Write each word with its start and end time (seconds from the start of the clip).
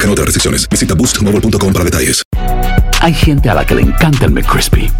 Aplican 0.00 0.12
otras 0.12 0.26
restricciones. 0.28 0.66
Visita 0.66 0.94
boostmobile.com 0.94 1.72
para 1.74 1.84
detalles. 1.84 2.22
Hay 3.02 3.12
gente 3.12 3.50
a 3.50 3.54
la 3.54 3.66
que 3.66 3.74
le 3.74 3.82
encanta 3.82 4.24
el 4.24 4.30
McCrispy 4.30 4.90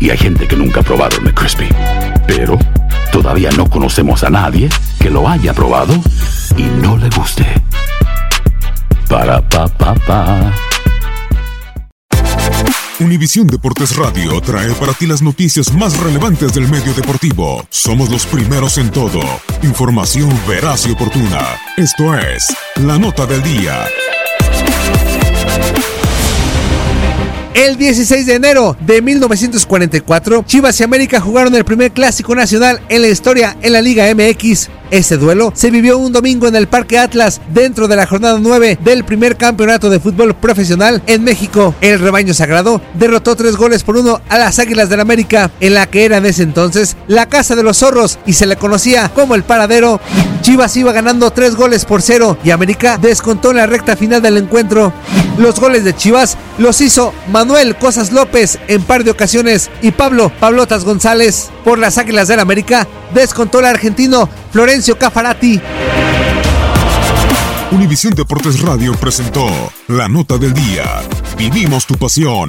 y 0.00 0.10
hay 0.10 0.18
gente 0.18 0.48
que 0.48 0.56
nunca 0.56 0.80
ha 0.80 0.82
probado 0.82 1.16
el 1.18 1.22
McCrispy. 1.22 1.68
Pero 2.26 2.58
todavía 3.12 3.50
no 3.56 3.70
conocemos 3.70 4.24
a 4.24 4.30
nadie 4.30 4.68
que 4.98 5.10
lo 5.10 5.28
haya 5.28 5.54
probado 5.54 5.94
y 6.56 6.64
no 6.64 6.96
le 6.96 7.08
guste. 7.10 7.46
Para 9.08 9.48
pa 9.48 9.68
pa 9.68 9.94
pa. 9.94 10.52
Univisión 12.98 13.46
Deportes 13.46 13.94
Radio 13.94 14.40
trae 14.40 14.72
para 14.72 14.92
ti 14.92 15.06
las 15.06 15.22
noticias 15.22 15.72
más 15.72 15.96
relevantes 16.00 16.52
del 16.52 16.66
medio 16.66 16.92
deportivo. 16.94 17.64
Somos 17.70 18.10
los 18.10 18.26
primeros 18.26 18.76
en 18.78 18.90
todo. 18.90 19.20
Información 19.62 20.28
veraz 20.48 20.84
y 20.88 20.90
oportuna. 20.90 21.46
Esto 21.76 22.18
es 22.18 22.52
La 22.74 22.98
Nota 22.98 23.24
del 23.24 23.40
Día. 23.44 23.86
El 27.54 27.76
16 27.76 28.24
de 28.24 28.34
enero 28.34 28.76
de 28.78 29.02
1944, 29.02 30.44
Chivas 30.46 30.78
y 30.78 30.84
América 30.84 31.20
jugaron 31.20 31.54
el 31.56 31.64
primer 31.64 31.90
clásico 31.90 32.34
nacional 32.34 32.80
en 32.88 33.02
la 33.02 33.08
historia 33.08 33.56
en 33.60 33.72
la 33.72 33.82
Liga 33.82 34.06
MX. 34.14 34.68
Este 34.90 35.16
duelo 35.16 35.52
se 35.54 35.70
vivió 35.70 35.98
un 35.98 36.12
domingo 36.12 36.46
en 36.46 36.54
el 36.54 36.68
Parque 36.68 36.98
Atlas 36.98 37.40
dentro 37.52 37.88
de 37.88 37.96
la 37.96 38.06
jornada 38.06 38.38
9 38.40 38.78
del 38.82 39.04
primer 39.04 39.36
campeonato 39.36 39.90
de 39.90 40.00
fútbol 40.00 40.34
profesional 40.34 41.02
en 41.06 41.24
México. 41.24 41.74
El 41.80 41.98
rebaño 41.98 42.32
sagrado 42.32 42.80
derrotó 42.94 43.34
tres 43.34 43.56
goles 43.56 43.82
por 43.82 43.96
uno 43.96 44.20
a 44.28 44.38
las 44.38 44.60
Águilas 44.60 44.88
del 44.88 45.00
América, 45.00 45.50
en 45.60 45.74
la 45.74 45.86
que 45.86 46.04
era 46.04 46.18
en 46.18 46.26
ese 46.26 46.44
entonces 46.44 46.96
la 47.08 47.26
Casa 47.28 47.56
de 47.56 47.64
los 47.64 47.78
Zorros 47.78 48.20
y 48.24 48.34
se 48.34 48.46
le 48.46 48.56
conocía 48.56 49.10
como 49.14 49.34
el 49.34 49.42
Paradero. 49.42 50.00
Chivas 50.48 50.74
iba 50.78 50.92
ganando 50.92 51.30
tres 51.30 51.56
goles 51.56 51.84
por 51.84 52.00
cero 52.00 52.38
y 52.42 52.52
América 52.52 52.96
descontó 52.96 53.50
en 53.50 53.58
la 53.58 53.66
recta 53.66 53.96
final 53.96 54.22
del 54.22 54.38
encuentro. 54.38 54.94
Los 55.36 55.60
goles 55.60 55.84
de 55.84 55.94
Chivas 55.94 56.38
los 56.56 56.80
hizo 56.80 57.12
Manuel 57.30 57.76
Cosas 57.76 58.12
López 58.12 58.58
en 58.66 58.80
par 58.80 59.04
de 59.04 59.10
ocasiones 59.10 59.70
y 59.82 59.90
Pablo 59.90 60.32
Pablotas 60.40 60.86
González 60.86 61.50
por 61.66 61.78
las 61.78 61.98
Águilas 61.98 62.28
del 62.28 62.40
América 62.40 62.88
descontó 63.12 63.58
el 63.58 63.66
argentino 63.66 64.26
Florencio 64.50 64.98
Cafarati. 64.98 65.60
Univisión 67.70 68.14
Deportes 68.14 68.62
Radio 68.62 68.94
presentó 68.94 69.46
La 69.88 70.08
Nota 70.08 70.38
del 70.38 70.54
Día. 70.54 71.02
Vivimos 71.36 71.84
tu 71.84 71.94
pasión. 71.96 72.48